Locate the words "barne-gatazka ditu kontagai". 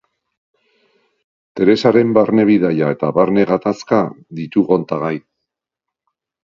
3.19-5.17